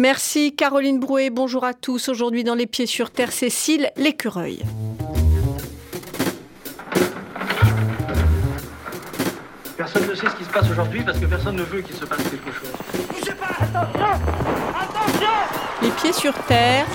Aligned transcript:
Merci 0.00 0.54
Caroline 0.54 1.00
Brouet, 1.00 1.28
bonjour 1.28 1.64
à 1.64 1.74
tous. 1.74 2.08
Aujourd'hui 2.08 2.44
dans 2.44 2.54
Les 2.54 2.68
Pieds 2.68 2.86
sur 2.86 3.10
Terre, 3.10 3.32
Cécile, 3.32 3.90
l'écureuil. 3.96 4.62
Personne 9.76 10.06
ne 10.08 10.14
sait 10.14 10.28
ce 10.30 10.36
qui 10.36 10.44
se 10.44 10.50
passe 10.50 10.70
aujourd'hui 10.70 11.02
parce 11.02 11.18
que 11.18 11.26
personne 11.26 11.56
ne 11.56 11.64
veut 11.64 11.80
qu'il 11.80 11.96
se 11.96 12.04
passe 12.04 12.22
quelque 12.22 12.52
chose. 12.52 12.70
Bougez 13.08 13.32
pas 13.32 13.46
Attention 13.60 14.04
Attention 14.70 15.34
Les 15.82 15.90
Pieds 15.90 16.12
sur 16.12 16.34
Terre, 16.44 16.86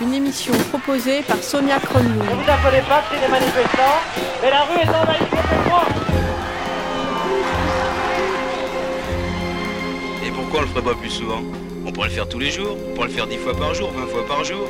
une 0.00 0.14
émission 0.14 0.54
proposée 0.70 1.22
par 1.22 1.42
Sonia 1.42 1.80
Kronlund. 1.80 2.16
Ne 2.16 2.44
vous 2.44 2.48
affolez 2.48 2.82
pas, 2.82 3.02
c'est 3.10 3.18
des 3.26 3.28
manifestants, 3.28 3.98
mais 4.40 4.50
la 4.50 4.62
rue 4.62 4.78
est 4.78 4.88
envahie 4.88 5.18
complètement 5.18 5.84
Et 10.24 10.30
pourquoi 10.30 10.60
on 10.60 10.62
le 10.62 10.68
ferait 10.68 10.82
pas 10.82 10.94
plus 10.94 11.10
souvent? 11.10 11.42
On 11.88 11.92
pourrait 11.92 12.08
le 12.08 12.14
faire 12.14 12.28
tous 12.28 12.40
les 12.40 12.50
jours, 12.50 12.76
on 12.90 12.94
pourrait 12.94 13.06
le 13.06 13.12
faire 13.12 13.28
10 13.28 13.36
fois 13.36 13.56
par 13.56 13.72
jour, 13.72 13.92
20 13.92 14.06
fois 14.06 14.26
par 14.26 14.42
jour. 14.42 14.66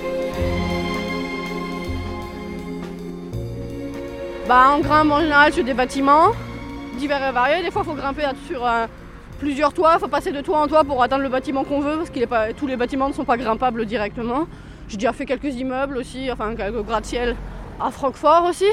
Bah, 4.46 4.74
on 4.76 4.80
grimpe 4.80 5.10
en 5.10 5.20
général 5.20 5.52
sur 5.52 5.64
des 5.64 5.72
bâtiments 5.72 6.32
divers 6.98 7.26
et 7.26 7.32
variés. 7.32 7.62
Des 7.62 7.70
fois, 7.70 7.82
il 7.84 7.88
faut 7.88 7.94
grimper 7.94 8.24
sur 8.46 8.64
euh, 8.64 8.86
plusieurs 9.40 9.72
toits. 9.72 9.94
Il 9.94 10.00
faut 10.00 10.08
passer 10.08 10.30
de 10.30 10.42
toit 10.42 10.58
en 10.58 10.68
toit 10.68 10.84
pour 10.84 11.02
atteindre 11.02 11.22
le 11.22 11.30
bâtiment 11.30 11.64
qu'on 11.64 11.80
veut 11.80 11.96
parce 11.96 12.10
que 12.10 12.52
tous 12.52 12.66
les 12.66 12.76
bâtiments 12.76 13.08
ne 13.08 13.14
sont 13.14 13.24
pas 13.24 13.38
grimpables 13.38 13.86
directement. 13.86 14.46
J'ai 14.86 14.98
déjà 14.98 15.14
fait 15.14 15.24
quelques 15.24 15.54
immeubles 15.54 15.96
aussi, 15.96 16.30
enfin 16.30 16.54
quelques 16.54 16.84
gratte-ciel 16.84 17.34
à 17.80 17.90
Francfort 17.90 18.44
aussi. 18.44 18.68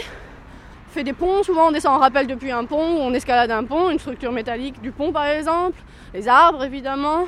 Fait 0.90 1.06
des 1.06 1.14
ponts, 1.14 1.44
souvent 1.44 1.70
on 1.70 1.72
descend 1.72 1.96
en 1.96 2.00
rappel 2.00 2.28
depuis 2.28 2.52
un 2.52 2.66
pont 2.66 2.98
ou 2.98 3.00
on 3.00 3.14
escalade 3.14 3.50
un 3.50 3.64
pont, 3.64 3.90
une 3.90 4.00
structure 4.00 4.34
métallique 4.34 4.80
du 4.82 4.92
pont 4.92 5.12
par 5.14 5.26
exemple, 5.26 5.82
les 6.14 6.28
arbres 6.28 6.64
évidemment. 6.66 7.26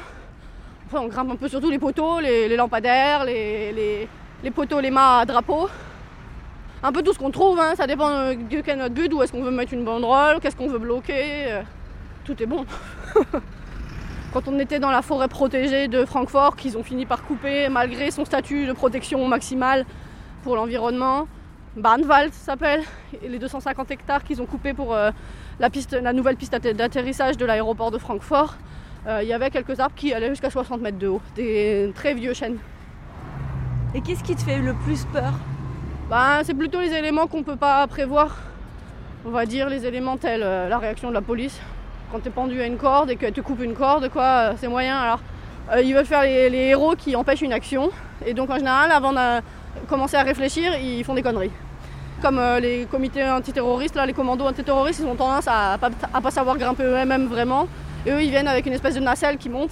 On 0.94 1.08
grimpe 1.08 1.32
un 1.32 1.36
peu 1.36 1.48
surtout 1.48 1.70
les 1.70 1.80
poteaux, 1.80 2.20
les, 2.20 2.56
lampadaires, 2.56 3.26
les, 3.26 4.08
poteaux, 4.54 4.80
les 4.80 4.92
mâts 4.92 5.20
à 5.20 5.26
drapeau. 5.26 5.70
Un 6.84 6.92
peu 6.92 7.02
tout 7.02 7.14
ce 7.14 7.20
qu'on 7.20 7.32
trouve, 7.32 7.60
hein, 7.60 7.74
ça 7.76 7.88
dépend 7.88 8.34
de 8.34 8.62
quel 8.62 8.76
est 8.76 8.76
notre 8.76 8.94
but, 8.94 9.12
où 9.12 9.24
est-ce 9.24 9.32
qu'on 9.32 9.42
veut 9.42 9.52
mettre 9.52 9.74
une 9.74 9.84
banderole, 9.84 10.40
qu'est-ce 10.40 10.55
qu'on 10.55 10.68
veut 10.68 10.80
bloquer. 10.80 11.52
Euh, 11.52 11.62
tout 12.24 12.42
est 12.42 12.46
bon. 12.46 12.66
Quand 14.34 14.48
on 14.48 14.60
était 14.60 14.80
dans 14.80 14.92
la 14.92 15.02
forêt 15.02 15.27
protégée 15.27 15.88
de 15.88 16.05
Francfort, 16.05 16.55
qu'ils 16.55 16.77
ont 16.77 16.84
fini 16.84 17.05
par 17.05 17.24
couper 17.24 17.70
malgré 17.70 18.12
son 18.12 18.24
statut 18.24 18.66
de 18.68 18.74
protection 18.74 19.27
maximale 19.27 19.86
pour 20.44 20.55
l'environnement, 20.55 21.27
Bahnwald 21.76 22.34
s'appelle, 22.34 22.84
les 23.27 23.40
250 23.40 23.92
hectares 23.92 24.24
qu'ils 24.24 24.42
ont 24.42 24.46
coupés 24.46 24.74
pour 24.74 24.94
euh, 24.94 25.12
la, 25.60 26.14
nouvelle 26.14 26.38
piste 26.38 26.55
d'atterrissage 26.55 27.38
de 27.38 27.46
l'aéroport 27.46 27.92
de 27.92 27.98
Francfort, 27.98 28.55
euh, 28.55 28.62
il 29.08 29.28
y 29.28 29.34
avait 29.34 29.52
quelques 29.52 29.80
arbres 29.80 29.96
qui 29.96 30.14
allaient 30.14 30.30
jusqu'à 30.30 30.50
60 30.50 30.82
mètres 30.82 30.98
de 30.98 31.08
haut, 31.08 31.22
des 31.36 31.92
très 31.96 32.14
vieux 32.14 32.34
chênes. 32.34 32.58
Et 33.94 34.02
qu'est-ce 34.02 34.24
qui 34.24 34.36
te 34.36 34.42
fait 34.42 34.58
le 34.58 34.74
plus 34.74 35.06
peur 35.06 35.34
bah, 36.10 36.42
C'est 36.44 36.54
plutôt 36.54 36.82
les 36.82 36.92
éléments 36.92 37.28
qu'on 37.28 37.40
ne 37.40 37.44
peut 37.44 37.56
pas 37.56 37.86
prévoir. 37.88 38.38
On 39.26 39.30
va 39.30 39.46
dire 39.46 39.70
les 39.70 39.86
éléments 39.86 40.18
tels 40.18 40.44
euh, 40.44 40.68
la 40.68 40.78
réaction 40.78 41.10
de 41.10 41.14
la 41.14 41.22
police. 41.22 41.60
Quand 42.12 42.20
tu 42.20 42.28
es 42.28 42.32
pendu 42.32 42.60
à 42.62 42.66
une 42.66 42.78
corde 42.78 43.10
et 43.10 43.16
que 43.16 43.28
tu 43.28 43.42
coupes 43.42 43.62
une 43.62 43.74
corde, 43.74 44.10
quoi, 44.10 44.24
euh, 44.24 44.54
c'est 44.58 44.68
moyen. 44.68 44.98
Alors, 44.98 45.20
euh, 45.72 45.82
ils 45.82 45.96
veulent 45.96 46.06
faire 46.06 46.24
les, 46.24 46.50
les, 46.50 46.68
héros 46.68 46.96
qui 46.96 47.16
empêchent 47.16 47.42
une 47.42 47.54
action. 47.54 47.90
Et 48.26 48.34
donc, 48.34 48.50
en 48.50 48.58
général, 48.58 48.92
avant 48.92 49.14
de 49.14 49.42
commencer 49.88 50.16
à 50.18 50.24
réfléchir, 50.24 50.74
ils 50.78 51.04
font 51.04 51.14
des 51.14 51.24
conneries. 51.24 51.52
Comme 52.22 52.38
euh, 52.40 52.60
les 52.60 52.86
comités 52.86 53.24
antiterroristes, 53.24 53.96
là, 53.96 54.06
les 54.06 54.14
commandos 54.14 54.46
antiterroristes, 54.46 55.00
ils 55.00 55.08
ont 55.08 55.16
tendance 55.16 55.48
à 55.48 55.78
pas, 55.80 55.90
à 56.14 56.22
pas 56.22 56.32
savoir 56.32 56.58
grimper 56.58 56.84
eux-mêmes 56.84 57.28
vraiment. 57.28 57.68
Et 58.06 58.12
eux, 58.12 58.22
ils 58.22 58.30
viennent 58.30 58.48
avec 58.48 58.66
une 58.66 58.74
espèce 58.74 58.96
de 58.96 59.00
nacelle 59.00 59.38
qui 59.38 59.50
monte. 59.50 59.72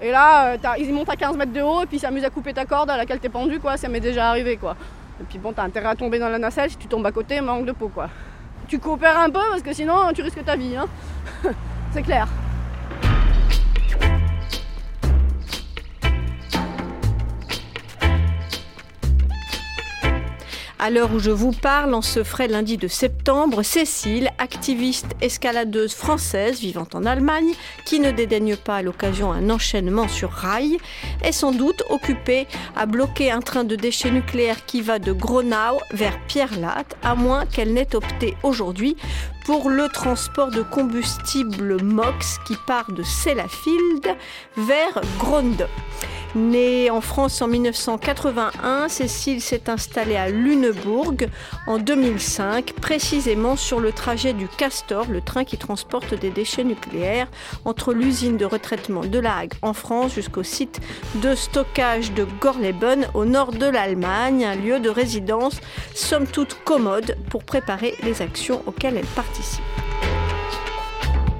Et 0.00 0.10
là, 0.10 0.56
ils 0.78 0.92
montent 0.92 1.08
à 1.08 1.16
15 1.16 1.36
mètres 1.36 1.52
de 1.52 1.60
haut 1.60 1.82
et 1.82 1.86
puis 1.86 1.96
ils 1.96 2.00
s'amusent 2.00 2.24
à 2.24 2.30
couper 2.30 2.52
ta 2.52 2.64
corde 2.64 2.90
à 2.90 2.96
laquelle 2.96 3.18
t'es 3.18 3.28
pendu, 3.28 3.58
quoi. 3.58 3.76
Ça 3.76 3.88
m'est 3.88 4.00
déjà 4.00 4.28
arrivé, 4.28 4.56
quoi. 4.56 4.76
Et 5.20 5.24
puis 5.24 5.38
bon, 5.38 5.52
t'as 5.52 5.64
intérêt 5.64 5.88
à 5.88 5.94
tomber 5.96 6.18
dans 6.18 6.28
la 6.28 6.38
nacelle, 6.38 6.70
si 6.70 6.76
tu 6.76 6.86
tombes 6.86 7.06
à 7.06 7.12
côté, 7.12 7.40
manque 7.40 7.66
de 7.66 7.72
peau. 7.72 7.90
Tu 8.68 8.78
coopères 8.78 9.18
un 9.18 9.30
peu 9.30 9.40
parce 9.50 9.62
que 9.62 9.72
sinon, 9.72 10.12
tu 10.14 10.22
risques 10.22 10.44
ta 10.44 10.56
vie, 10.56 10.76
hein. 10.76 10.86
C'est 11.92 12.02
clair. 12.02 12.28
À 20.80 20.90
l'heure 20.90 21.12
où 21.12 21.18
je 21.18 21.32
vous 21.32 21.50
parle, 21.50 21.92
en 21.92 22.02
ce 22.02 22.22
frais 22.22 22.46
lundi 22.46 22.76
de 22.76 22.86
septembre, 22.86 23.64
Cécile, 23.64 24.30
activiste 24.38 25.08
escaladeuse 25.20 25.92
française 25.92 26.60
vivant 26.60 26.86
en 26.94 27.04
Allemagne, 27.04 27.52
qui 27.84 27.98
ne 27.98 28.12
dédaigne 28.12 28.54
pas 28.54 28.76
à 28.76 28.82
l'occasion 28.82 29.32
un 29.32 29.50
enchaînement 29.50 30.06
sur 30.06 30.30
rail, 30.30 30.78
est 31.24 31.32
sans 31.32 31.50
doute 31.50 31.82
occupée 31.90 32.46
à 32.76 32.86
bloquer 32.86 33.32
un 33.32 33.40
train 33.40 33.64
de 33.64 33.74
déchets 33.74 34.12
nucléaires 34.12 34.66
qui 34.66 34.80
va 34.80 35.00
de 35.00 35.12
Gronau 35.12 35.80
vers 35.90 36.16
Pierre-Latte, 36.28 36.96
à 37.02 37.16
moins 37.16 37.44
qu'elle 37.44 37.72
n'ait 37.72 37.96
opté 37.96 38.36
aujourd'hui 38.44 38.96
pour 39.46 39.70
le 39.70 39.88
transport 39.88 40.52
de 40.52 40.62
combustible 40.62 41.82
MOX 41.82 42.38
qui 42.46 42.54
part 42.68 42.92
de 42.92 43.02
Sellafield 43.02 44.14
vers 44.56 45.00
Gronde. 45.18 45.66
Née 46.34 46.90
en 46.90 47.00
France 47.00 47.40
en 47.40 47.48
1981, 47.48 48.88
Cécile 48.88 49.40
s'est 49.40 49.70
installée 49.70 50.16
à 50.16 50.28
Lunebourg 50.28 51.14
en 51.66 51.78
2005, 51.78 52.74
précisément 52.74 53.56
sur 53.56 53.80
le 53.80 53.92
trajet 53.92 54.34
du 54.34 54.46
Castor, 54.46 55.06
le 55.08 55.22
train 55.22 55.44
qui 55.44 55.56
transporte 55.56 56.12
des 56.12 56.28
déchets 56.28 56.64
nucléaires 56.64 57.28
entre 57.64 57.94
l'usine 57.94 58.36
de 58.36 58.44
retraitement 58.44 59.00
de 59.00 59.18
La 59.18 59.38
Hague 59.38 59.54
en 59.62 59.72
France 59.72 60.14
jusqu'au 60.14 60.42
site 60.42 60.80
de 61.22 61.34
stockage 61.34 62.12
de 62.12 62.26
Gorleben 62.40 63.08
au 63.14 63.24
nord 63.24 63.52
de 63.52 63.66
l'Allemagne, 63.66 64.44
un 64.44 64.54
lieu 64.54 64.80
de 64.80 64.90
résidence 64.90 65.60
somme 65.94 66.26
toute 66.26 66.58
commode 66.64 67.16
pour 67.30 67.42
préparer 67.42 67.94
les 68.02 68.20
actions 68.20 68.62
auxquelles 68.66 68.98
elle 68.98 69.06
participe. 69.06 69.64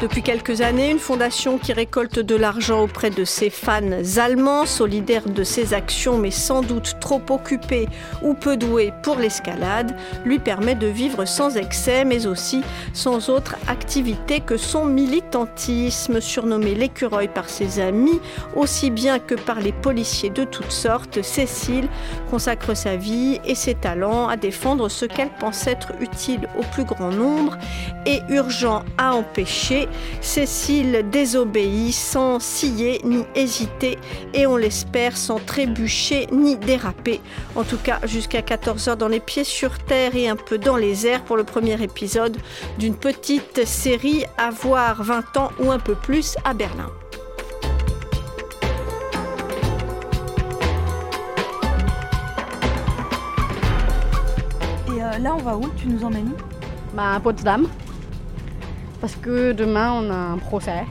Depuis 0.00 0.22
quelques 0.22 0.60
années, 0.60 0.90
une 0.90 1.00
fondation 1.00 1.58
qui 1.58 1.72
récolte 1.72 2.20
de 2.20 2.36
l'argent 2.36 2.84
auprès 2.84 3.10
de 3.10 3.24
ses 3.24 3.50
fans 3.50 3.80
allemands, 4.18 4.64
solidaires 4.64 5.28
de 5.28 5.42
ses 5.42 5.74
actions 5.74 6.18
mais 6.18 6.30
sans 6.30 6.62
doute 6.62 6.98
trop 7.00 7.20
occupés 7.30 7.88
ou 8.22 8.34
peu 8.34 8.56
doués 8.56 8.92
pour 9.02 9.16
l'escalade, 9.16 9.96
lui 10.24 10.38
permet 10.38 10.76
de 10.76 10.86
vivre 10.86 11.24
sans 11.24 11.56
excès 11.56 12.04
mais 12.04 12.28
aussi 12.28 12.62
sans 12.92 13.28
autre 13.28 13.56
activité 13.66 14.38
que 14.38 14.56
son 14.56 14.84
militantisme, 14.84 16.20
surnommé 16.20 16.76
l'écureuil 16.76 17.26
par 17.26 17.48
ses 17.48 17.80
amis, 17.80 18.20
aussi 18.54 18.90
bien 18.90 19.18
que 19.18 19.34
par 19.34 19.58
les 19.58 19.72
policiers 19.72 20.30
de 20.30 20.44
toutes 20.44 20.70
sortes. 20.70 21.22
Cécile 21.22 21.88
consacre 22.30 22.76
sa 22.76 22.94
vie 22.94 23.40
et 23.44 23.56
ses 23.56 23.74
talents 23.74 24.28
à 24.28 24.36
défendre 24.36 24.88
ce 24.88 25.06
qu'elle 25.06 25.30
pense 25.40 25.66
être 25.66 25.90
utile 26.00 26.48
au 26.56 26.62
plus 26.72 26.84
grand 26.84 27.10
nombre 27.10 27.58
et 28.06 28.20
urgent 28.28 28.84
à 28.96 29.14
empêcher 29.14 29.87
Cécile 30.20 31.04
désobéit 31.10 31.92
sans 31.92 32.40
scier 32.40 33.00
ni 33.04 33.24
hésiter 33.34 33.98
et 34.34 34.46
on 34.46 34.56
l'espère 34.56 35.16
sans 35.16 35.38
trébucher 35.38 36.26
ni 36.32 36.56
déraper. 36.56 37.20
En 37.56 37.64
tout 37.64 37.78
cas, 37.78 38.00
jusqu'à 38.04 38.40
14h 38.40 38.96
dans 38.96 39.08
les 39.08 39.20
pieds 39.20 39.44
sur 39.44 39.78
terre 39.78 40.14
et 40.16 40.28
un 40.28 40.36
peu 40.36 40.58
dans 40.58 40.76
les 40.76 41.06
airs 41.06 41.24
pour 41.24 41.36
le 41.36 41.44
premier 41.44 41.80
épisode 41.82 42.36
d'une 42.78 42.94
petite 42.94 43.64
série 43.64 44.24
à 44.36 44.50
voir 44.50 45.02
20 45.02 45.36
ans 45.36 45.50
ou 45.60 45.70
un 45.70 45.78
peu 45.78 45.94
plus 45.94 46.36
à 46.44 46.54
Berlin. 46.54 46.90
Et 54.88 55.02
euh, 55.02 55.18
là, 55.18 55.34
on 55.34 55.42
va 55.42 55.56
où? 55.56 55.68
Tu 55.76 55.88
nous 55.88 56.04
emmènes 56.04 56.32
bah, 56.94 57.14
À 57.14 57.20
Potsdam 57.20 57.66
parce 59.00 59.16
que 59.16 59.52
demain 59.52 59.92
on 59.92 60.10
a 60.10 60.16
un 60.16 60.38
procès. 60.38 60.84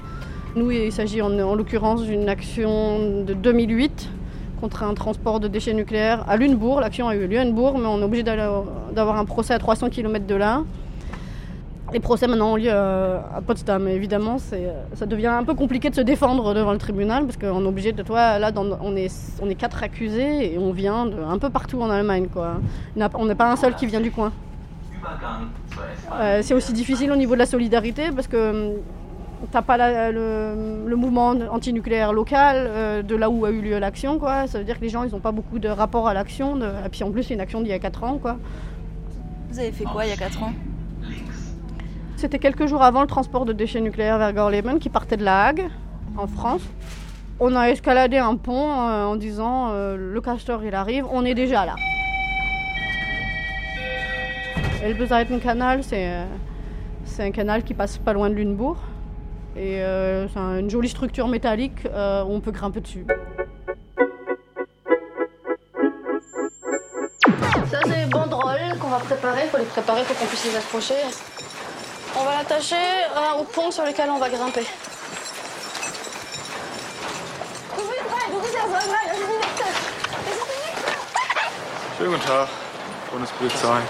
Nous, 0.56 0.72
il 0.72 0.91
s'agit 0.91 1.22
en, 1.22 1.38
en 1.40 1.56
l'occurrence 1.56 2.03
d'une 2.03 2.29
action 2.29 3.23
de 3.23 3.34
2008 3.34 4.09
contre 4.59 4.83
un 4.83 4.94
transport 4.94 5.39
de 5.39 5.48
déchets 5.48 5.74
nucléaires 5.74 6.25
à 6.27 6.36
Lunebourg. 6.36 6.81
L'action 6.81 7.07
a 7.07 7.15
eu 7.15 7.27
lieu 7.27 7.39
à 7.39 7.44
Lunebourg, 7.44 7.77
mais 7.77 7.86
on 7.86 8.00
est 8.00 8.04
obligé 8.04 8.24
d'avoir 8.24 9.18
un 9.18 9.25
procès 9.25 9.54
à 9.54 9.59
300 9.59 9.89
km 9.89 10.25
de 10.25 10.36
là. 10.36 10.63
Les 11.94 12.01
procès 12.01 12.27
maintenant 12.27 12.54
ont 12.54 12.56
lieu 12.57 12.71
à 12.71 13.42
Potsdam. 13.45 13.88
Évidemment, 13.88 14.38
ça 14.39 15.06
devient 15.06 15.27
un 15.27 15.45
peu 15.45 15.53
compliqué 15.53 15.89
de 15.89 15.95
se 15.95 16.01
défendre 16.01 16.53
devant 16.53 16.74
le 16.74 16.77
tribunal 16.80 17.24
parce 17.25 17.38
qu'on 17.38 17.63
est 17.63 17.68
obligé 17.68 17.94
de 17.94 18.03
toi. 18.03 18.39
Là, 18.39 18.51
on, 18.56 18.95
est, 18.95 19.56
quatre 19.56 19.83
accusés 19.83 20.53
et 20.53 20.57
on 20.57 20.74
vient 20.74 21.06
de, 21.06 21.15
un 21.21 21.38
peu 21.38 21.50
partout 21.50 21.81
en 21.81 21.89
Allemagne. 21.89 22.27
On 23.13 23.25
n'est 23.25 23.36
pas 23.36 23.51
un 23.51 23.56
seul 23.56 23.75
qui 23.75 23.86
vient 23.86 24.01
du 24.01 24.12
coin. 24.12 24.33
Euh, 26.13 26.41
c'est 26.41 26.53
aussi 26.53 26.73
difficile 26.73 27.11
au 27.11 27.15
niveau 27.15 27.33
de 27.33 27.39
la 27.39 27.45
solidarité 27.45 28.11
parce 28.11 28.27
que 28.27 28.75
hum, 28.75 28.81
t'as 29.51 29.61
pas 29.61 29.77
la, 29.77 30.11
le, 30.11 30.85
le, 30.88 30.95
mouvement 30.95 31.35
antinucléaire 31.51 32.13
local 32.13 32.55
euh, 32.57 33.03
de 33.03 33.15
là 33.15 33.29
où 33.29 33.45
a 33.45 33.51
eu 33.51 33.61
lieu 33.61 33.79
l'action. 33.79 34.19
Quoi. 34.19 34.47
Ça 34.47 34.57
veut 34.57 34.63
dire 34.63 34.77
que 34.77 34.83
les 34.83 34.89
gens 34.89 35.03
ils 35.03 35.11
n'ont 35.11 35.19
pas 35.19 35.31
beaucoup 35.31 35.59
de 35.59 35.69
rapport 35.69 36.07
à 36.07 36.13
l'action. 36.13 36.57
Et 36.57 36.89
puis 36.89 37.03
en 37.03 37.11
plus, 37.11 37.23
c'est 37.23 37.33
une 37.33 37.41
action 37.41 37.61
d'il 37.61 37.69
y 37.69 37.73
a 37.73 37.79
4 37.79 38.03
ans. 38.03 38.17
Quoi. 38.17 38.38
Vous 39.49 39.59
avez 39.59 39.71
fait 39.71 39.85
quoi 39.85 40.05
il 40.05 40.09
y 40.09 40.13
a 40.13 40.17
4 40.17 40.44
ans? 40.44 40.53
C'était 42.17 42.39
quelques 42.39 42.65
jours 42.65 42.81
avant 42.81 43.01
le 43.01 43.07
transport 43.07 43.45
de 43.45 43.53
déchets 43.53 43.79
nucléaires 43.79 44.17
vers 44.17 44.33
Gorleben 44.33 44.79
qui 44.79 44.89
partait 44.89 45.17
de 45.17 45.23
La 45.23 45.45
Hague, 45.45 45.69
en 46.17 46.25
France. 46.25 46.63
On 47.39 47.55
a 47.55 47.69
escaladé 47.69 48.17
un 48.17 48.35
pont 48.35 48.71
euh, 48.71 49.05
en 49.05 49.15
disant 49.15 49.69
euh, 49.69 49.95
le 49.95 50.19
castor 50.19 50.63
il 50.63 50.73
arrive, 50.73 51.05
on 51.11 51.23
est 51.23 51.35
déjà 51.35 51.67
là. 51.67 51.75
Elbeseitenkanal, 54.83 55.83
c'est 55.83 56.07
euh, 56.07 56.25
c'est 57.06 57.24
un 57.24 57.31
canal 57.31 57.63
qui 57.63 57.74
passe 57.74 57.97
pas 57.97 58.13
loin 58.13 58.29
de 58.29 58.35
Lunebourg. 58.35 58.77
Et 59.56 59.81
euh, 59.81 60.27
c'est 60.27 60.38
un- 60.39 60.59
une 60.59 60.69
jolie 60.69 60.89
structure 60.89 61.27
métallique 61.27 61.85
euh, 61.85 62.24
où 62.24 62.33
on 62.33 62.39
peut 62.41 62.51
grimper 62.51 62.79
dessus. 62.81 63.06
Ça, 67.71 67.79
c'est 67.85 68.06
les 68.06 68.06
banderoles 68.06 68.77
qu'on 68.79 68.89
va 68.89 69.00
préparer. 69.00 69.41
Il 69.45 69.50
faut 69.50 69.57
les 69.57 69.63
préparer 69.65 70.03
pour 70.03 70.15
qu'on 70.18 70.25
puisse 70.25 70.45
les 70.45 70.56
accrocher. 70.56 71.01
On 72.19 72.24
va 72.24 72.35
l'attacher 72.38 72.75
euh, 73.15 73.41
au 73.41 73.44
pont 73.45 73.71
sur 73.71 73.83
lequel 73.83 74.09
on 74.12 74.19
va 74.19 74.29
grimper. 74.29 74.65
Schönen 81.97 82.12
guten 82.12 82.25
Tag, 82.27 82.47
Bundespolizei. 83.12 83.81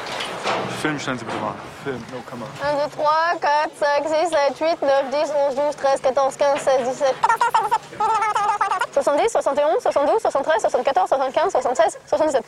Film, 0.82 1.00
Sie 1.00 1.12
bitte 1.12 1.40
mal. 1.42 1.56
Film, 1.84 2.04
no 2.14 2.22
Kamera. 2.30 2.50
1, 2.62 2.78
2, 2.78 2.90
3, 2.92 3.40
4, 3.42 3.72
5, 3.80 4.08
6, 4.08 4.30
7, 4.30 4.60
8, 4.60 4.82
9, 4.82 5.10
10, 5.10 5.34
11, 5.50 5.56
12, 5.56 5.76
13, 5.76 6.02
14, 6.02 6.38
15, 6.38 6.60
16, 6.62 6.88
17. 6.88 7.16
70, 8.94 9.32
71, 9.32 9.82
72, 9.82 10.22
73, 10.22 10.62
74, 10.62 11.10
75, 11.10 11.52
76, 11.52 11.98
77. 12.06 12.44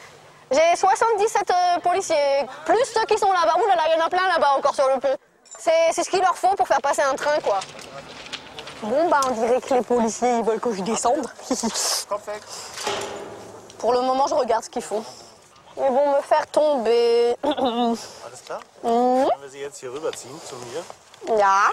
J'ai 0.52 0.76
77 0.76 1.52
euh, 1.52 1.80
policiers, 1.80 2.16
plus 2.66 2.86
ceux 2.86 3.06
qui 3.06 3.18
sont 3.18 3.32
là-bas. 3.32 3.56
Ouh 3.62 3.68
là 3.68 3.76
là, 3.76 3.84
il 3.88 3.98
y 3.98 4.02
en 4.02 4.06
a 4.06 4.10
plein 4.10 4.28
là-bas 4.28 4.56
encore 4.58 4.76
sur 4.76 4.88
le 4.88 5.00
pont. 5.00 5.16
C'est 5.44 5.92
c'est 5.92 6.04
ce 6.04 6.10
qu'il 6.10 6.22
leur 6.22 6.38
faut 6.38 6.56
pour 6.56 6.68
faire 6.68 6.82
passer 6.82 7.02
un 7.02 7.16
train, 7.16 7.40
quoi. 7.44 7.60
Bon, 8.82 9.10
bah, 9.10 9.20
on 9.28 9.32
dirait 9.32 9.60
que 9.60 9.74
les 9.74 9.82
policiers, 9.82 10.38
ils 10.38 10.44
veulent 10.44 10.60
que 10.60 10.72
je 10.74 10.82
descende. 10.82 11.28
pour 13.78 13.94
le 13.94 14.02
moment, 14.02 14.28
je 14.28 14.36
regarde 14.36 14.64
ce 14.64 14.70
qu'ils 14.70 14.82
font. 14.82 15.04
Ils 15.78 15.84
vont 15.84 16.18
me 16.18 16.22
faire 16.22 16.46
tomber. 16.52 17.36
Alles 17.44 18.44
klar? 18.46 18.60
Mhm. 18.84 19.30
Können 19.30 19.42
wir 19.42 19.50
Sie 19.50 19.60
jetzt 19.60 19.80
hier 19.80 19.92
rüberziehen 19.94 20.40
zu 20.46 20.56
mir? 20.56 20.84
Ja. 21.40 21.70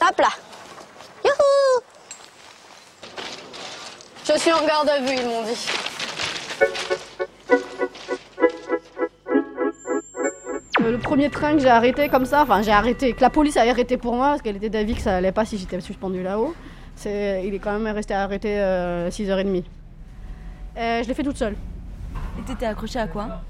Hop 0.00 0.18
là. 0.18 0.28
Youhou 1.24 1.82
Je 4.24 4.38
suis 4.38 4.52
en 4.52 4.64
garde 4.66 4.88
à 4.88 5.00
vue, 5.00 5.14
ils 5.14 5.26
m'ont 5.26 5.42
dit. 5.42 5.66
Le 10.80 10.98
premier 10.98 11.30
train 11.30 11.54
que 11.54 11.60
j'ai 11.60 11.68
arrêté 11.68 12.08
comme 12.08 12.24
ça, 12.24 12.42
enfin 12.42 12.62
j'ai 12.62 12.72
arrêté, 12.72 13.12
que 13.12 13.20
la 13.20 13.30
police 13.30 13.56
a 13.56 13.62
arrêté 13.62 13.96
pour 13.96 14.14
moi 14.14 14.28
parce 14.30 14.42
qu'elle 14.42 14.56
était 14.56 14.70
d'avis 14.70 14.94
que 14.94 15.02
ça 15.02 15.16
allait 15.16 15.32
pas 15.32 15.44
si 15.44 15.58
j'étais 15.58 15.80
suspendu 15.80 16.22
là-haut. 16.22 16.54
C'est, 16.96 17.42
il 17.44 17.54
est 17.54 17.58
quand 17.58 17.78
même 17.78 17.94
resté 17.94 18.14
arrêté 18.14 18.58
euh, 18.58 19.10
6h30. 19.10 19.64
Euh, 20.80 21.02
je 21.02 21.08
l'ai 21.08 21.14
fait 21.14 21.22
toute 21.22 21.36
seule. 21.36 21.56
Et 22.38 22.42
t'étais 22.42 22.64
accroché 22.64 22.98
à 22.98 23.06
quoi? 23.06 23.42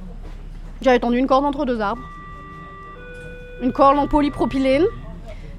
J'avais 0.83 0.99
tendu 0.99 1.17
une 1.17 1.29
corde 1.29 1.45
entre 1.45 1.65
deux 1.65 1.81
arbres. 1.81 2.03
Une 3.63 3.73
corde 3.73 3.99
en 3.99 4.09
polypropylène. 4.09 4.85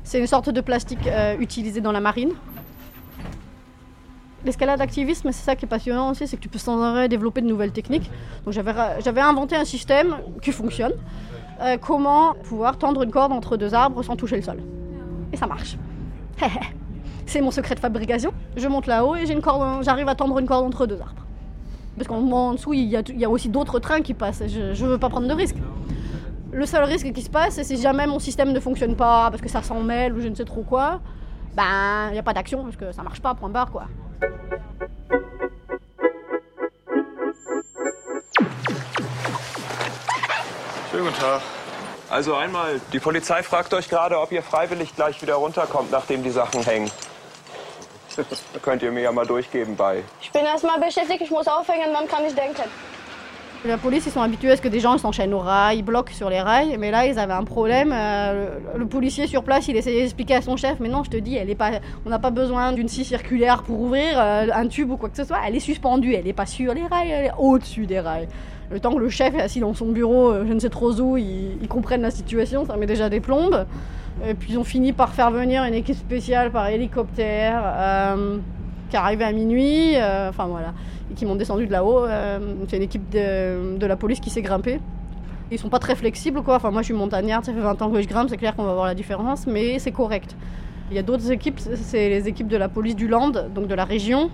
C'est 0.04 0.20
une 0.20 0.28
sorte 0.28 0.50
de 0.50 0.60
plastique 0.60 1.08
euh, 1.08 1.38
utilisé 1.40 1.80
dans 1.80 1.94
la 1.94 2.02
marine. 2.02 2.32
L'escalade 4.44 4.82
activisme, 4.82 5.32
c'est 5.32 5.44
ça 5.44 5.56
qui 5.56 5.66
est 5.66 5.68
passionnant 5.68 6.10
aussi, 6.10 6.28
c'est 6.28 6.36
que 6.36 6.42
tu 6.42 6.50
peux 6.50 6.58
sans 6.58 6.82
arrêt 6.82 7.08
développer 7.08 7.42
de 7.42 7.46
nouvelles 7.46 7.72
techniques. 7.72 8.10
Donc 8.44 8.54
j'avais, 8.54 9.22
inventé 9.22 9.56
un 9.56 9.66
système 9.66 10.18
qui 10.42 10.52
fonctionne. 10.52 10.94
Euh, 11.62 11.78
comment 11.78 12.34
pouvoir 12.44 12.78
tendre 12.78 13.04
une 13.04 13.12
corde 13.12 13.32
entre 13.32 13.56
deux 13.56 13.74
arbres 13.74 14.02
sans 14.04 14.18
toucher 14.18 14.38
le 14.38 14.42
sol. 14.42 14.58
Et 15.32 15.38
ça 15.38 15.46
marche. 15.46 15.78
c'est 17.28 17.40
mon 17.40 17.52
secret 17.52 17.76
de 17.76 17.80
fabrication. 17.80 18.34
Je 18.58 18.68
monte 18.68 18.88
là-haut 18.88 19.16
et 19.16 19.26
j'ai 19.26 19.34
une 19.34 19.42
corde, 19.42 19.84
j'arrive 19.84 20.10
à 20.10 20.16
tendre 20.16 20.38
une 20.40 20.48
corde 20.48 20.66
entre 20.66 20.88
deux 20.88 21.00
arbres. 21.00 21.21
Parce 21.98 22.08
qu'en 22.08 22.22
en 22.32 22.54
dessous, 22.54 22.74
il 22.74 22.86
y, 22.86 23.26
a, 23.26 23.30
aussi 23.30 23.50
d'autres 23.50 23.80
trains 23.80 24.02
qui 24.02 24.14
passent. 24.14 24.44
Je 24.48 24.84
ne 24.84 24.90
veux 24.90 24.98
pas 24.98 25.10
prendre 25.10 25.28
de 25.28 25.34
risque. 25.34 25.58
Le 26.52 26.66
seul 26.66 26.84
risque 26.84 27.12
qui 27.14 27.22
se 27.22 27.30
passe, 27.30 27.56
c'est 27.56 27.64
si 27.64 27.78
jamais 27.78 28.08
mon 28.08 28.20
système 28.20 28.52
ne 28.52 28.60
fonctionne 28.60 28.96
pas, 28.96 29.30
parce 29.30 29.42
que 29.42 29.50
ça 29.50 29.62
s'en 29.62 29.82
mêle 29.82 30.14
ou 30.14 30.20
je 30.20 30.28
ne 30.28 30.36
sais 30.36 30.46
trop 30.46 30.64
quoi, 30.64 31.00
ben, 31.56 32.10
il 32.10 32.14
n'y 32.14 32.20
a 32.20 32.24
pas 32.24 32.34
d'action, 32.34 32.64
parce 32.64 32.76
que 32.76 32.92
ça 32.92 33.04
marche 33.04 33.22
pas, 33.22 33.34
point 33.36 33.50
barre, 33.50 33.72
quoi. 33.72 33.86
Schönen 40.92 41.06
guten 41.06 41.20
Tag. 41.20 41.42
Also 42.10 42.36
einmal, 42.36 42.82
die 42.92 43.00
Polizei 43.00 43.42
fragt 43.44 43.74
euch 43.74 43.88
gerade, 43.88 44.20
ob 44.20 44.34
ihr 44.34 44.44
freiwillig 44.44 44.94
gleich 44.94 45.22
wieder 45.22 45.36
runterkommt, 45.36 45.90
nachdem 45.90 46.22
die 46.22 46.32
Sachen 46.32 46.62
hängen. 46.64 46.92
Könnt 48.62 48.84
ihr 48.84 48.92
mir 48.92 49.02
ja 49.04 49.12
mal 49.12 49.26
durchgeben 49.26 49.76
bei. 49.76 50.04
Ich 50.22 50.32
bin 50.32 50.44
erstmal 50.44 50.80
beschäftigt, 50.80 51.22
ich 51.22 51.32
muss 51.32 51.48
aufhängen, 51.48 51.94
dann 51.94 52.08
kann 52.08 52.24
ich 52.28 52.34
denken. 52.36 52.64
La 53.64 53.78
police, 53.78 54.08
ils 54.08 54.12
sont 54.12 54.22
habitués 54.24 54.52
à 54.54 54.58
ce 54.58 54.62
que 54.62 54.70
des 54.70 54.80
gens 54.80 54.98
s'enchaînent 54.98 55.36
aux 55.36 55.40
rails, 55.40 55.78
ils 55.78 55.84
bloquent 55.84 56.12
sur 56.14 56.32
les 56.32 56.42
rails, 56.42 56.78
mais 56.80 56.90
là, 56.90 57.06
ils 57.06 57.20
avaient 57.20 57.34
un 57.34 57.44
problème. 57.44 57.92
euh, 57.94 58.58
le, 58.74 58.80
le 58.80 58.86
policier 58.88 59.28
sur 59.28 59.44
place, 59.44 59.68
il 59.68 59.78
essayait 59.78 60.02
d'expliquer 60.02 60.34
à 60.34 60.42
son 60.42 60.58
chef, 60.58 60.80
mais 60.80 60.90
non, 60.90 61.04
je 61.04 61.12
te 61.12 61.18
dis, 61.18 61.36
elle 61.36 61.48
est 61.52 61.54
pas, 61.56 61.70
on 62.04 62.10
n'a 62.10 62.18
pas 62.18 62.32
besoin 62.32 62.72
d'une 62.72 62.88
scie 62.88 63.06
circulaire 63.06 63.62
pour 63.62 63.80
ouvrir 63.80 64.18
euh, 64.18 64.48
un 64.52 64.68
tube 64.68 64.90
ou 64.90 64.98
quoi 64.98 65.10
que 65.10 65.18
ce 65.18 65.26
soit. 65.26 65.38
Elle 65.48 65.56
est 65.56 65.60
suspendue, 65.60 66.16
elle 66.16 66.26
n'est 66.26 66.34
pas 66.34 66.48
sur 66.48 66.74
les 66.74 66.88
rails, 66.88 67.12
elle 67.12 67.26
est 67.26 67.34
au-dessus 67.38 67.86
des 67.86 68.00
rails. 68.00 68.28
Le 68.72 68.80
temps 68.80 68.94
que 68.96 69.00
le 69.00 69.10
chef 69.10 69.36
est 69.36 69.42
assis 69.42 69.60
dans 69.60 69.76
son 69.76 69.90
bureau, 69.92 70.32
euh, 70.32 70.44
je 70.48 70.54
ne 70.54 70.60
sais 70.60 70.70
trop 70.70 71.00
où, 71.00 71.18
ils, 71.18 71.60
ils 71.62 71.68
comprennent 71.68 72.02
la 72.02 72.10
situation, 72.10 72.66
ça 72.66 72.76
met 72.78 72.88
déjà 72.88 73.10
des 73.10 73.20
plombes. 73.20 73.68
Et 74.28 74.34
puis 74.36 74.52
ils 74.52 74.60
ont 74.60 74.64
fini 74.64 74.94
par 74.94 75.14
faire 75.14 75.32
venir 75.32 75.64
une 75.64 75.74
équipe 75.74 75.96
spéciale 75.96 76.52
par 76.52 76.68
hélicoptère 76.68 77.64
euh, 77.66 78.38
qui 78.90 78.98
arrivait 78.98 79.24
à 79.24 79.32
minuit, 79.32 79.96
euh, 79.96 80.30
enfin 80.30 80.46
voilà, 80.46 80.74
et 81.10 81.16
qui 81.16 81.26
m'ont 81.26 81.36
descendu 81.36 81.66
de 81.66 81.72
là-haut. 81.72 82.06
euh, 82.06 82.40
c'est 82.68 82.78
une 82.78 82.84
équipe 82.84 83.10
de, 83.10 83.86
la 83.86 83.96
police 83.96 84.20
qui 84.20 84.30
s'est 84.30 84.44
grimpée. 84.44 84.80
Ils 85.50 85.58
sont 85.58 85.70
pas 85.70 85.80
très 85.80 85.96
flexibles 85.96 86.44
quoi, 86.44 86.56
enfin 86.56 86.72
moi 86.72 86.82
je 86.82 86.86
suis 86.88 86.94
montagnarde, 86.94 87.46
ça 87.46 87.52
fait 87.52 87.60
20 87.60 87.82
ans 87.82 87.90
que 87.90 88.02
je 88.02 88.08
grimpe, 88.08 88.30
c'est 88.30 88.38
clair 88.38 88.56
qu'on 88.56 88.64
va 88.64 88.74
voir 88.74 88.86
la 88.86 88.96
différence, 88.96 89.48
mais 89.48 89.80
c'est 89.80 89.92
correct. 89.92 90.36
Il 90.92 90.96
y 90.96 91.00
a 91.00 91.04
d'autres 91.04 91.32
équipes, 91.32 91.60
c'est 91.60 92.10
les 92.10 92.28
équipes 92.28 92.48
de 92.48 92.58
la 92.58 92.70
police 92.70 92.96
du 92.96 93.08
Land, 93.08 93.32
donc 93.54 93.68
de 93.68 93.76
la 93.76 93.86
région. 93.86 94.30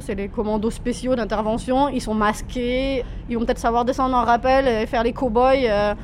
C'est 0.00 0.14
les 0.14 0.28
commandos 0.28 0.70
spéciaux 0.70 1.14
d'intervention, 1.14 1.88
ils 1.88 2.00
sont 2.00 2.14
masqués, 2.14 3.04
ils 3.30 3.38
vont 3.38 3.44
peut-être 3.44 3.58
savoir 3.58 3.84
descendre 3.84 4.16
en 4.16 4.24
rappel 4.24 4.66
et 4.66 4.86
faire 4.86 5.02
les 5.02 5.12
cow-boys. 5.12 5.94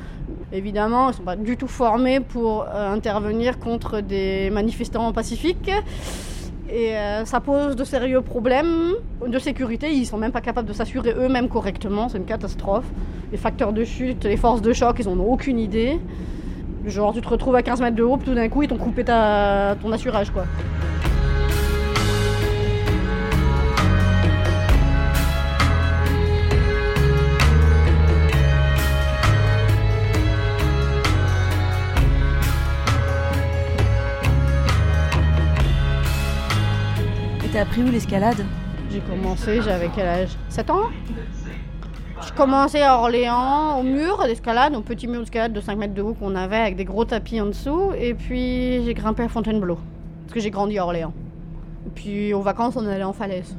Évidemment, 0.53 1.07
ils 1.07 1.11
ne 1.11 1.15
sont 1.15 1.23
pas 1.23 1.35
du 1.35 1.55
tout 1.55 1.67
formés 1.67 2.19
pour 2.19 2.63
euh, 2.63 2.93
intervenir 2.93 3.57
contre 3.59 4.01
des 4.01 4.49
manifestants 4.49 5.13
pacifiques. 5.13 5.71
Et 6.69 6.95
euh, 6.95 7.25
ça 7.25 7.39
pose 7.39 7.75
de 7.75 7.83
sérieux 7.83 8.21
problèmes 8.21 8.93
de 9.25 9.39
sécurité. 9.39 9.91
Ils 9.91 10.05
sont 10.05 10.17
même 10.17 10.31
pas 10.31 10.41
capables 10.41 10.67
de 10.67 10.73
s'assurer 10.73 11.13
eux-mêmes 11.17 11.47
correctement. 11.47 12.09
C'est 12.09 12.17
une 12.17 12.25
catastrophe. 12.25 12.85
Les 13.31 13.37
facteurs 13.37 13.71
de 13.71 13.83
chute, 13.85 14.25
les 14.25 14.37
forces 14.37 14.61
de 14.61 14.73
choc, 14.73 14.97
ils 14.99 15.07
n'en 15.07 15.19
ont 15.19 15.31
aucune 15.31 15.59
idée. 15.59 15.99
Genre, 16.85 17.13
tu 17.13 17.21
te 17.21 17.27
retrouves 17.29 17.55
à 17.55 17.61
15 17.61 17.81
mètres 17.81 17.95
de 17.95 18.03
haut, 18.03 18.17
tout 18.17 18.33
d'un 18.33 18.49
coup, 18.49 18.63
ils 18.63 18.67
t'ont 18.67 18.77
coupé 18.77 19.03
ton 19.03 19.91
assurage, 19.91 20.31
quoi. 20.31 20.45
T'as 37.61 37.67
appris 37.67 37.83
où 37.83 37.91
l'escalade? 37.91 38.43
J'ai 38.89 39.01
commencé, 39.01 39.61
j'avais 39.61 39.89
quel 39.93 40.07
âge? 40.07 40.29
7 40.49 40.71
ans? 40.71 40.89
Je 42.25 42.33
commençais 42.33 42.81
à 42.81 42.97
Orléans, 42.97 43.79
au 43.79 43.83
mur 43.83 44.23
d'escalade, 44.23 44.73
au 44.73 44.81
petit 44.81 45.07
mur 45.07 45.19
d'escalade 45.19 45.53
de 45.53 45.61
5 45.61 45.77
mètres 45.77 45.93
de 45.93 46.01
haut 46.01 46.15
qu'on 46.15 46.35
avait 46.35 46.57
avec 46.57 46.75
des 46.75 46.85
gros 46.85 47.05
tapis 47.05 47.39
en 47.39 47.45
dessous. 47.45 47.91
Et 47.95 48.15
puis 48.15 48.83
j'ai 48.83 48.95
grimpé 48.95 49.21
à 49.21 49.27
Fontainebleau, 49.27 49.77
parce 50.23 50.33
que 50.33 50.39
j'ai 50.39 50.49
grandi 50.49 50.79
à 50.79 50.85
Orléans. 50.85 51.13
Et 51.85 51.89
puis 51.91 52.33
aux 52.33 52.41
vacances, 52.41 52.77
on 52.77 52.87
allait 52.87 53.03
en 53.03 53.13
falaise. 53.13 53.55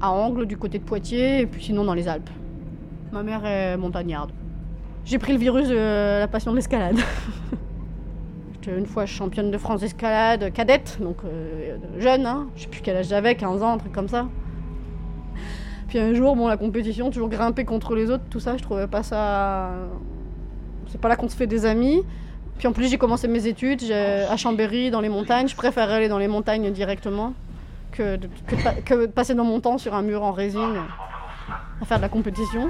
À 0.00 0.10
Angle, 0.10 0.46
du 0.46 0.56
côté 0.56 0.80
de 0.80 0.84
Poitiers, 0.84 1.42
et 1.42 1.46
puis 1.46 1.62
sinon 1.62 1.84
dans 1.84 1.94
les 1.94 2.08
Alpes. 2.08 2.30
Ma 3.12 3.22
mère 3.22 3.46
est 3.46 3.76
montagnarde. 3.76 4.32
J'ai 5.04 5.18
pris 5.18 5.32
le 5.32 5.38
virus 5.38 5.68
de 5.68 6.18
la 6.18 6.26
passion 6.26 6.50
de 6.50 6.56
l'escalade. 6.56 6.96
Une 8.66 8.86
fois 8.86 9.06
championne 9.06 9.50
de 9.50 9.58
France 9.58 9.80
d'escalade 9.80 10.52
cadette, 10.52 10.98
donc 11.00 11.16
euh, 11.24 11.76
jeune, 11.98 12.26
hein. 12.26 12.48
je 12.56 12.62
sais 12.62 12.68
plus 12.68 12.82
quel 12.82 12.96
âge 12.96 13.08
j'avais, 13.08 13.34
15 13.34 13.62
ans, 13.62 13.72
un 13.72 13.78
truc 13.78 13.92
comme 13.92 14.08
ça. 14.08 14.26
Puis 15.88 15.98
un 15.98 16.12
jour, 16.14 16.36
bon, 16.36 16.46
la 16.46 16.56
compétition, 16.56 17.10
toujours 17.10 17.30
grimper 17.30 17.64
contre 17.64 17.94
les 17.94 18.10
autres, 18.10 18.24
tout 18.28 18.38
ça, 18.38 18.56
je 18.56 18.62
trouvais 18.62 18.86
pas 18.86 19.02
ça. 19.02 19.70
C'est 20.88 21.00
pas 21.00 21.08
là 21.08 21.16
qu'on 21.16 21.28
se 21.28 21.36
fait 21.36 21.46
des 21.46 21.64
amis. 21.64 22.02
Puis 22.58 22.68
en 22.68 22.72
plus, 22.72 22.88
j'ai 22.88 22.98
commencé 22.98 23.26
mes 23.28 23.46
études 23.46 23.82
à 23.90 24.36
Chambéry, 24.36 24.90
dans 24.90 25.00
les 25.00 25.08
montagnes. 25.08 25.48
Je 25.48 25.56
préférais 25.56 25.94
aller 25.94 26.08
dans 26.08 26.18
les 26.18 26.28
montagnes 26.28 26.70
directement 26.70 27.32
que 27.92 28.18
que 28.46 28.82
que 28.84 28.94
de 29.06 29.06
passer 29.06 29.34
dans 29.34 29.44
mon 29.44 29.60
temps 29.60 29.78
sur 29.78 29.94
un 29.94 30.02
mur 30.02 30.22
en 30.22 30.32
résine 30.32 30.82
à 31.80 31.84
faire 31.84 31.96
de 31.96 32.02
la 32.02 32.08
compétition. 32.08 32.68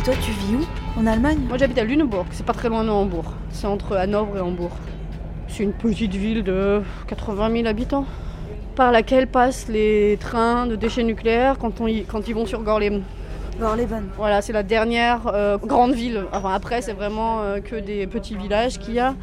Et 0.00 0.02
toi, 0.02 0.14
tu 0.22 0.30
vis 0.30 0.54
où? 0.54 0.98
En 0.98 1.06
Allemagne? 1.06 1.40
Moi, 1.46 1.58
j'habite 1.58 1.76
à 1.76 1.84
Lüneburg, 1.84 2.24
c'est 2.30 2.46
pas 2.46 2.54
très 2.54 2.70
loin 2.70 2.82
de 2.84 2.88
Hambourg. 2.88 3.34
C'est 3.50 3.66
entre 3.66 3.96
Hanovre 3.98 4.38
et 4.38 4.40
Hambourg. 4.40 4.70
C'est 5.46 5.62
une 5.62 5.74
petite 5.74 6.14
ville 6.14 6.42
de 6.42 6.80
80 7.06 7.50
000 7.52 7.66
habitants, 7.66 8.06
par 8.76 8.92
laquelle 8.92 9.26
passent 9.26 9.68
les 9.68 10.16
trains 10.18 10.66
de 10.66 10.74
déchets 10.74 11.02
nucléaires 11.02 11.58
quand, 11.58 11.82
on 11.82 11.86
y- 11.86 12.04
quand 12.06 12.26
ils 12.28 12.34
vont 12.34 12.46
sur 12.46 12.62
Gorleben. 12.62 13.02
Gorleben. 13.60 14.04
Voilà, 14.16 14.40
c'est 14.40 14.54
la 14.54 14.62
dernière 14.62 15.26
euh, 15.26 15.58
grande 15.58 15.92
ville. 15.92 16.24
Enfin, 16.32 16.54
après, 16.54 16.80
c'est 16.80 16.94
vraiment 16.94 17.42
euh, 17.42 17.60
que 17.60 17.76
des 17.76 18.06
petits 18.06 18.36
villages 18.36 18.78
qu'il 18.78 18.94
y 18.94 19.00
a. 19.00 19.14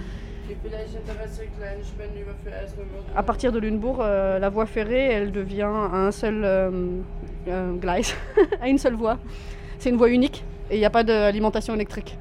À 3.15 3.23
partir 3.23 3.51
de 3.51 3.57
Lunebourg, 3.57 3.97
euh, 4.01 4.37
la 4.37 4.49
voie 4.49 4.67
ferrée, 4.67 5.05
elle 5.11 5.31
devient 5.31 5.63
à 5.63 5.95
un 5.95 6.11
seul 6.11 6.43
euh, 6.43 6.69
euh, 7.47 7.73
gleis, 7.73 8.13
à 8.61 8.67
une 8.67 8.77
seule 8.77 8.93
voie. 8.93 9.17
C'est 9.79 9.89
une 9.89 9.97
voie 9.97 10.09
unique 10.11 10.43
et 10.69 10.75
il 10.75 10.79
n'y 10.79 10.85
a 10.85 10.89
pas 10.89 11.03
d'alimentation 11.03 11.73
électrique. 11.75 12.17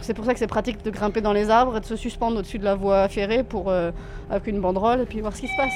C'est 0.00 0.14
pour 0.14 0.24
ça 0.24 0.32
que 0.32 0.38
c'est 0.38 0.46
pratique 0.46 0.84
de 0.84 0.90
grimper 0.90 1.20
dans 1.20 1.32
les 1.32 1.50
arbres 1.50 1.76
et 1.76 1.80
de 1.80 1.84
se 1.84 1.96
suspendre 1.96 2.38
au-dessus 2.38 2.58
de 2.58 2.64
la 2.64 2.74
voie 2.74 3.08
ferrée 3.08 3.42
pour, 3.42 3.68
euh, 3.68 3.90
avec 4.30 4.46
une 4.46 4.60
banderole 4.60 5.00
et 5.00 5.06
puis 5.06 5.20
voir 5.20 5.34
ce 5.34 5.40
qui 5.40 5.48
se 5.48 5.56
passe. 5.56 5.74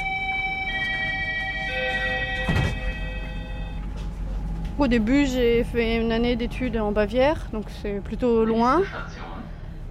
Au 4.79 4.87
début, 4.87 5.27
j'ai 5.27 5.65
fait 5.65 5.97
une 5.97 6.13
année 6.13 6.35
d'études 6.35 6.77
en 6.77 6.93
Bavière, 6.93 7.47
donc 7.53 7.65
c'est 7.83 8.01
plutôt 8.03 8.45
loin. 8.45 8.83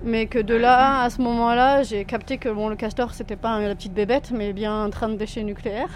Mais 0.04 0.26
que 0.26 0.40
de 0.40 0.56
là, 0.56 1.04
à 1.04 1.10
ce 1.12 1.22
moment-là, 1.22 1.84
j'ai 1.84 2.06
capté 2.06 2.40
que 2.40 2.50
bon, 2.50 2.70
le 2.70 2.76
castor, 2.76 3.14
c'était 3.14 3.36
pas 3.36 3.60
la 3.60 3.76
petite 3.76 3.94
bébête, 3.94 4.32
mais 4.32 4.52
bien 4.52 4.84
un 4.84 4.90
train 4.90 5.10
de 5.10 5.16
déchets 5.16 5.44
nucléaires. 5.44 5.90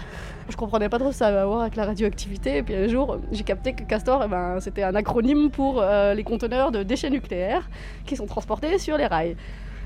Je 0.48 0.56
comprenais 0.56 0.88
pas 0.88 0.98
trop 0.98 1.08
ce 1.08 1.14
que 1.14 1.18
ça 1.18 1.26
avait 1.26 1.38
à 1.38 1.46
voir 1.46 1.62
avec 1.62 1.74
la 1.74 1.86
radioactivité. 1.86 2.58
Et 2.58 2.62
puis 2.62 2.76
un 2.76 2.86
jour, 2.86 3.18
j'ai 3.32 3.42
capté 3.42 3.72
que 3.72 3.82
castor, 3.82 4.22
eh 4.24 4.28
ben, 4.28 4.60
c'était 4.60 4.84
un 4.84 4.94
acronyme 4.94 5.50
pour 5.50 5.80
euh, 5.80 6.14
les 6.14 6.22
conteneurs 6.22 6.70
de 6.70 6.84
déchets 6.84 7.10
nucléaires 7.10 7.68
qui 8.04 8.14
sont 8.14 8.26
transportés 8.26 8.78
sur 8.78 8.96
les 8.96 9.06
rails. 9.06 9.36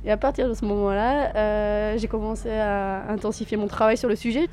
Et 0.04 0.10
à 0.10 0.18
partir 0.18 0.48
de 0.50 0.54
ce 0.54 0.66
moment-là, 0.66 1.34
euh, 1.34 1.98
j'ai 1.98 2.08
commencé 2.08 2.50
à 2.50 3.10
intensifier 3.10 3.56
mon 3.56 3.68
travail 3.68 3.96
sur 3.96 4.08
le 4.08 4.16
sujet. 4.16 4.48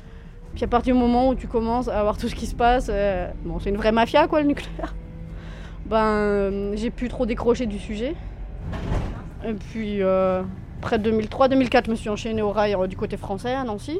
Puis 0.54 0.64
à 0.64 0.68
partir 0.68 0.94
du 0.94 1.00
moment 1.00 1.28
où 1.28 1.34
tu 1.34 1.46
commences 1.46 1.88
à 1.88 2.02
voir 2.02 2.16
tout 2.16 2.28
ce 2.28 2.34
qui 2.34 2.46
se 2.46 2.54
passe, 2.54 2.88
euh, 2.90 3.28
bon, 3.44 3.58
c'est 3.58 3.68
une 3.68 3.76
vraie 3.76 3.92
mafia 3.92 4.28
quoi, 4.28 4.40
le 4.40 4.46
nucléaire. 4.46 4.94
Ben, 5.84 6.74
j'ai 6.74 6.88
plus 6.88 7.08
trop 7.08 7.26
décroché 7.26 7.66
du 7.66 7.78
sujet. 7.78 8.14
Et 9.44 9.52
puis, 9.54 10.02
euh, 10.02 10.42
après 10.78 10.98
2003-2004, 10.98 11.86
je 11.86 11.90
me 11.90 11.96
suis 11.96 12.08
enchaînée 12.08 12.42
au 12.42 12.52
rail 12.52 12.74
euh, 12.74 12.86
du 12.86 12.96
côté 12.96 13.16
français 13.16 13.52
à 13.52 13.64
Nancy. 13.64 13.98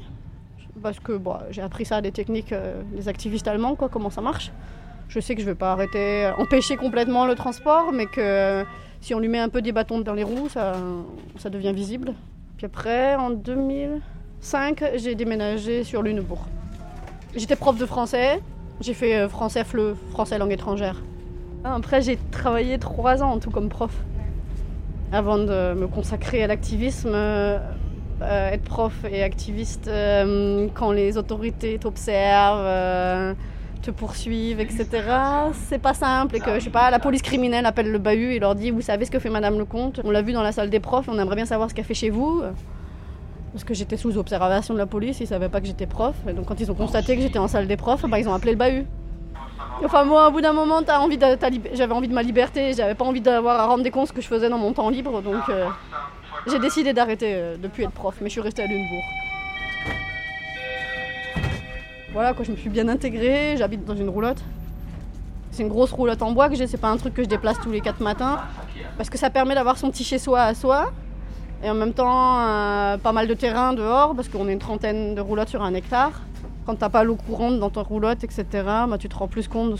Parce 0.80 1.00
que 1.00 1.12
bon, 1.12 1.34
j'ai 1.50 1.60
appris 1.60 1.84
ça 1.84 2.00
des 2.00 2.12
techniques 2.12 2.52
euh, 2.52 2.82
des 2.94 3.08
activistes 3.08 3.48
allemands, 3.48 3.74
quoi, 3.74 3.88
comment 3.88 4.10
ça 4.10 4.20
marche. 4.20 4.52
Je 5.08 5.18
sais 5.18 5.34
que 5.34 5.40
je 5.40 5.46
ne 5.46 5.52
vais 5.52 5.56
pas 5.56 5.72
arrêter, 5.72 6.26
euh, 6.26 6.34
empêcher 6.36 6.76
complètement 6.76 7.26
le 7.26 7.34
transport, 7.34 7.90
mais 7.92 8.06
que 8.06 8.64
si 9.00 9.12
on 9.12 9.18
lui 9.18 9.28
met 9.28 9.40
un 9.40 9.48
peu 9.48 9.60
des 9.60 9.72
bâtons 9.72 10.00
dans 10.00 10.14
les 10.14 10.22
roues, 10.22 10.48
ça, 10.48 10.74
ça 11.36 11.50
devient 11.50 11.72
visible. 11.72 12.14
Puis 12.56 12.66
après, 12.66 13.16
en 13.16 13.30
2005, 13.30 14.84
j'ai 14.96 15.16
déménagé 15.16 15.82
sur 15.82 16.02
Lunebourg. 16.02 16.46
J'étais 17.34 17.56
prof 17.56 17.76
de 17.76 17.86
français, 17.86 18.40
j'ai 18.80 18.94
fait 18.94 19.28
français 19.28 19.64
FLE, 19.64 19.96
français 20.10 20.38
langue 20.38 20.52
étrangère. 20.52 21.02
Après, 21.64 22.02
j'ai 22.02 22.18
travaillé 22.30 22.78
trois 22.78 23.22
ans 23.22 23.32
en 23.32 23.38
tout 23.38 23.50
comme 23.50 23.68
prof 23.68 23.92
avant 25.12 25.38
de 25.38 25.74
me 25.74 25.86
consacrer 25.86 26.42
à 26.42 26.46
l'activisme, 26.46 27.12
euh, 27.14 27.58
être 28.20 28.64
prof 28.64 28.92
et 29.10 29.22
activiste 29.22 29.88
euh, 29.88 30.66
quand 30.74 30.90
les 30.90 31.16
autorités 31.16 31.78
t'observent, 31.78 32.58
euh, 32.64 33.32
te 33.80 33.90
poursuivent, 33.90 34.60
etc. 34.60 34.88
C'est 35.52 35.78
pas 35.78 35.94
simple 35.94 36.36
et 36.36 36.40
que 36.40 36.54
je 36.54 36.64
sais 36.64 36.70
pas, 36.70 36.90
la 36.90 36.98
police 36.98 37.22
criminelle 37.22 37.64
appelle 37.64 37.90
le 37.90 37.98
bahut 37.98 38.32
et 38.32 38.38
leur 38.40 38.54
dit 38.54 38.70
vous 38.70 38.80
savez 38.80 39.04
ce 39.04 39.10
que 39.10 39.18
fait 39.18 39.30
Madame 39.30 39.58
Lecomte? 39.58 40.00
On 40.04 40.10
l'a 40.10 40.22
vu 40.22 40.32
dans 40.32 40.42
la 40.42 40.52
salle 40.52 40.68
des 40.68 40.80
profs, 40.80 41.08
on 41.08 41.18
aimerait 41.18 41.36
bien 41.36 41.46
savoir 41.46 41.70
ce 41.70 41.74
qu'elle 41.74 41.84
fait 41.84 41.94
chez 41.94 42.10
vous. 42.10 42.42
Parce 43.52 43.64
que 43.64 43.72
j'étais 43.72 43.96
sous 43.96 44.18
observation 44.18 44.74
de 44.74 44.78
la 44.78 44.86
police, 44.86 45.20
ils 45.20 45.26
savaient 45.26 45.48
pas 45.48 45.60
que 45.60 45.66
j'étais 45.66 45.86
prof. 45.86 46.14
Et 46.28 46.32
donc 46.32 46.46
quand 46.46 46.60
ils 46.60 46.70
ont 46.70 46.74
constaté 46.74 47.16
que 47.16 47.22
j'étais 47.22 47.38
en 47.38 47.48
salle 47.48 47.66
des 47.66 47.76
profs, 47.76 48.04
bah, 48.06 48.18
ils 48.18 48.28
ont 48.28 48.34
appelé 48.34 48.52
le 48.52 48.58
bahut. 48.58 48.84
Enfin 49.84 50.04
moi, 50.04 50.28
au 50.28 50.32
bout 50.32 50.40
d'un 50.40 50.52
moment, 50.52 50.82
t'as 50.82 50.98
envie 50.98 51.18
j'avais 51.72 51.92
envie 51.92 52.08
de 52.08 52.14
ma 52.14 52.22
liberté, 52.22 52.72
j'avais 52.72 52.96
pas 52.96 53.04
envie 53.04 53.20
d'avoir 53.20 53.60
à 53.60 53.66
rendre 53.66 53.84
des 53.84 53.92
comptes 53.92 54.08
ce 54.08 54.12
que 54.12 54.20
je 54.20 54.26
faisais 54.26 54.48
dans 54.48 54.58
mon 54.58 54.72
temps 54.72 54.88
libre, 54.90 55.22
donc 55.22 55.48
euh, 55.48 55.68
j'ai 56.48 56.58
décidé 56.58 56.92
d'arrêter 56.92 57.34
euh, 57.34 57.56
de 57.56 57.68
plus 57.68 57.84
être 57.84 57.92
prof, 57.92 58.16
mais 58.20 58.28
je 58.28 58.32
suis 58.32 58.40
restée 58.40 58.62
à 58.62 58.66
Lunebourg. 58.66 59.04
Voilà 62.12 62.34
quoi, 62.34 62.44
je 62.44 62.50
me 62.50 62.56
suis 62.56 62.70
bien 62.70 62.88
intégrée, 62.88 63.54
j'habite 63.56 63.84
dans 63.84 63.94
une 63.94 64.08
roulotte. 64.08 64.42
C'est 65.52 65.62
une 65.62 65.68
grosse 65.68 65.92
roulotte 65.92 66.22
en 66.22 66.32
bois 66.32 66.48
que 66.48 66.56
j'ai, 66.56 66.66
c'est 66.66 66.76
pas 66.76 66.88
un 66.88 66.96
truc 66.96 67.14
que 67.14 67.22
je 67.22 67.28
déplace 67.28 67.58
tous 67.60 67.70
les 67.70 67.80
quatre 67.80 68.00
matins, 68.00 68.40
parce 68.96 69.08
que 69.08 69.16
ça 69.16 69.30
permet 69.30 69.54
d'avoir 69.54 69.78
son 69.78 69.90
petit 69.90 70.04
chez-soi 70.04 70.40
à 70.40 70.54
soi, 70.54 70.90
et 71.62 71.70
en 71.70 71.74
même 71.74 71.92
temps 71.92 72.40
euh, 72.40 72.98
pas 72.98 73.12
mal 73.12 73.28
de 73.28 73.34
terrain 73.34 73.74
dehors, 73.74 74.16
parce 74.16 74.28
qu'on 74.28 74.48
est 74.48 74.52
une 74.52 74.58
trentaine 74.58 75.14
de 75.14 75.20
roulottes 75.20 75.50
sur 75.50 75.62
un 75.62 75.74
hectare. 75.74 76.22
Quand 76.68 76.76
t'as 76.76 76.90
pas 76.90 77.02
l'eau 77.02 77.16
courante 77.16 77.58
dans 77.60 77.70
ta 77.70 77.80
roulotte, 77.80 78.24
etc., 78.24 78.44
bah, 78.90 78.98
tu 79.00 79.08
te 79.08 79.16
rends 79.16 79.26
plus 79.26 79.48
compte 79.48 79.72